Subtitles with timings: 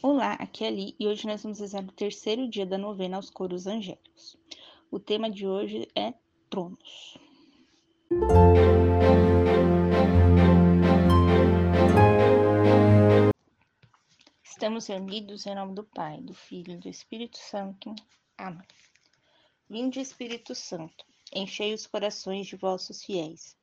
[0.00, 3.30] Olá, aqui é Ali e hoje nós vamos rezar o terceiro dia da novena aos
[3.30, 4.36] coros angélicos.
[4.92, 6.14] O tema de hoje é
[6.48, 7.18] tronos.
[14.44, 17.92] Estamos reunidos em nome do Pai, do Filho e do Espírito Santo.
[18.36, 18.68] Amém.
[19.68, 21.04] Vinde, Espírito Santo,
[21.34, 23.56] enchei os corações de vossos fiéis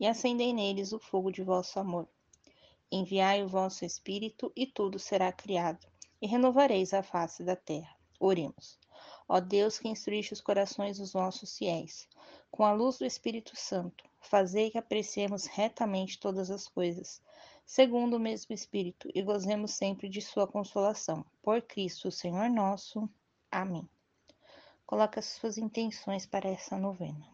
[0.00, 2.08] e acendei neles o fogo de vosso amor.
[2.90, 5.86] Enviai o vosso Espírito, e tudo será criado,
[6.20, 7.94] e renovareis a face da terra.
[8.20, 8.78] Oremos.
[9.28, 12.08] Ó Deus que instruiste os corações dos nossos fiéis,
[12.50, 17.20] com a luz do Espírito Santo, fazei que apreciemos retamente todas as coisas,
[17.66, 21.24] segundo o mesmo Espírito, e gozemos sempre de sua consolação.
[21.42, 23.08] Por Cristo, Senhor nosso.
[23.50, 23.88] Amém.
[24.86, 27.33] Coloque as suas intenções para essa novena.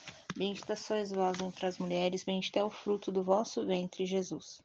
[0.41, 4.59] Bendita sois vós entre as mulheres, bendito é o fruto do vosso ventre, Jesus.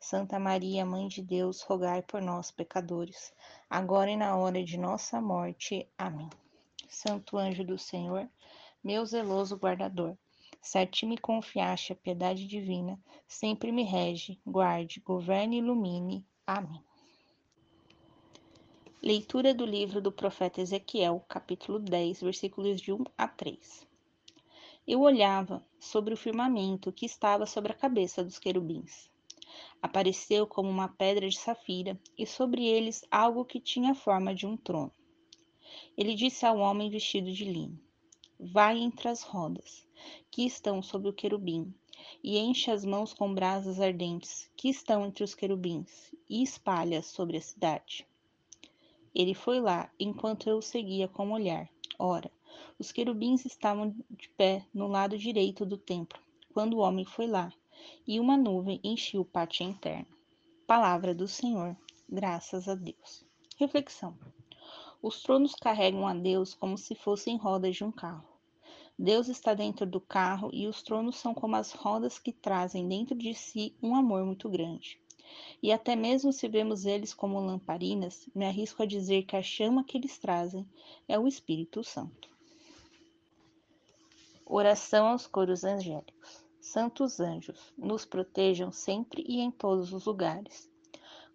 [0.00, 3.30] Santa Maria, Mãe de Deus, rogai por nós, pecadores,
[3.68, 5.86] agora e na hora de nossa morte.
[5.98, 6.30] Amém.
[6.88, 8.26] Santo anjo do Senhor,
[8.82, 10.16] meu zeloso guardador,
[10.62, 16.26] se a ti me confiaste a piedade divina, sempre me rege, guarde, governe e ilumine.
[16.46, 16.82] Amém.
[19.02, 23.87] Leitura do livro do profeta Ezequiel, capítulo 10, versículos de 1 a 3.
[24.90, 29.10] Eu olhava sobre o firmamento que estava sobre a cabeça dos querubins.
[29.82, 34.46] Apareceu como uma pedra de safira, e sobre eles algo que tinha a forma de
[34.46, 34.90] um trono.
[35.94, 37.78] Ele disse ao homem vestido de linho:
[38.40, 39.86] Vai entre as rodas,
[40.30, 41.70] que estão sobre o querubim,
[42.24, 47.36] e enche as mãos com brasas ardentes, que estão entre os querubins, e espalha sobre
[47.36, 48.06] a cidade.
[49.14, 51.68] Ele foi lá, enquanto eu o seguia com o olhar.
[51.98, 52.30] Ora,
[52.78, 56.20] os querubins estavam de pé no lado direito do templo,
[56.54, 57.52] quando o homem foi lá,
[58.06, 60.06] e uma nuvem encheu o pátio interno.
[60.66, 61.76] Palavra do Senhor,
[62.08, 63.24] graças a Deus.
[63.56, 64.16] Reflexão:
[65.02, 68.28] Os tronos carregam a Deus como se fossem rodas de um carro.
[68.96, 73.16] Deus está dentro do carro e os tronos são como as rodas que trazem dentro
[73.16, 75.00] de si um amor muito grande.
[75.62, 79.84] E até mesmo se vemos eles como lamparinas, me arrisco a dizer que a chama
[79.84, 80.66] que eles trazem
[81.06, 82.37] é o Espírito Santo.
[84.50, 86.42] Oração aos coros angélicos.
[86.58, 90.70] Santos anjos, nos protejam sempre e em todos os lugares.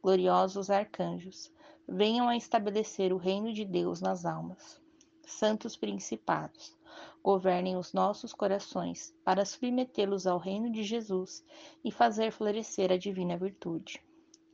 [0.01, 1.53] Gloriosos arcanjos,
[1.87, 4.81] venham a estabelecer o reino de Deus nas almas.
[5.27, 6.75] Santos principados,
[7.21, 11.45] governem os nossos corações para submetê-los ao reino de Jesus
[11.85, 14.01] e fazer florescer a divina virtude.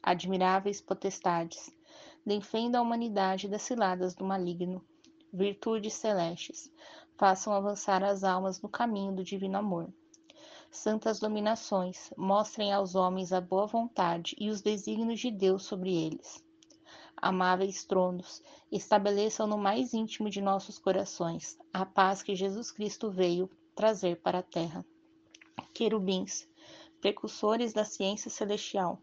[0.04, 1.74] Admiráveis potestades,
[2.26, 4.84] defendam a humanidade das ciladas do maligno.
[5.32, 6.70] Virtudes celestes,
[7.20, 9.94] façam avançar as almas no caminho do divino amor.
[10.72, 16.42] Santas dominações, mostrem aos homens a boa vontade e os desígnios de Deus sobre eles.
[17.22, 18.42] Amáveis tronos,
[18.72, 24.40] estabeleçam no mais íntimo de nossos corações a paz que Jesus Cristo veio trazer para
[24.40, 24.86] a terra.
[25.74, 26.48] Querubins,
[27.02, 28.98] precursores da ciência celestial,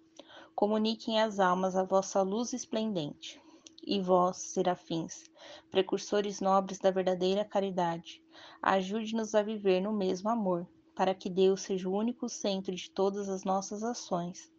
[0.54, 3.38] comuniquem às almas a vossa luz esplendente.
[3.86, 5.30] E vós, serafins,
[5.70, 8.20] precursores nobres da verdadeira caridade,
[8.60, 13.28] ajude-nos a viver no mesmo amor, para que Deus seja o único centro de todas
[13.28, 14.50] as nossas ações.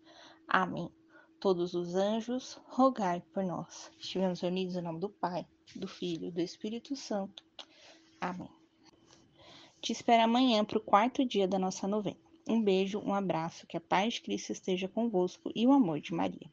[0.48, 0.90] Amém.
[1.42, 3.92] Todos os anjos, rogai por nós.
[4.00, 5.46] Estivemos unidos em nome do Pai,
[5.76, 7.44] do Filho e do Espírito Santo.
[8.22, 8.50] Amém.
[9.82, 12.18] Te espero amanhã para o quarto dia da nossa novena.
[12.48, 16.14] Um beijo, um abraço, que a paz de Cristo esteja convosco e o amor de
[16.14, 16.50] Maria.